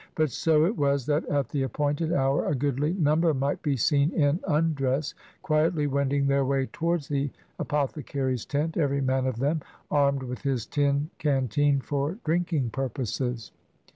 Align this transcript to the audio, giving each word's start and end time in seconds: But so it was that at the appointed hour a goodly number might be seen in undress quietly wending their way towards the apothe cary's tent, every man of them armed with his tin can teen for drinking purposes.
But 0.15 0.31
so 0.31 0.65
it 0.65 0.75
was 0.75 1.05
that 1.05 1.25
at 1.27 1.49
the 1.49 1.61
appointed 1.61 2.11
hour 2.11 2.47
a 2.47 2.55
goodly 2.55 2.93
number 2.93 3.35
might 3.35 3.61
be 3.61 3.77
seen 3.77 4.09
in 4.11 4.39
undress 4.47 5.13
quietly 5.43 5.85
wending 5.85 6.25
their 6.25 6.43
way 6.43 6.65
towards 6.73 7.07
the 7.07 7.29
apothe 7.59 8.03
cary's 8.07 8.43
tent, 8.43 8.77
every 8.77 9.01
man 9.01 9.27
of 9.27 9.37
them 9.37 9.61
armed 9.91 10.23
with 10.23 10.41
his 10.41 10.65
tin 10.65 11.11
can 11.19 11.47
teen 11.47 11.81
for 11.81 12.17
drinking 12.23 12.71
purposes. 12.71 13.51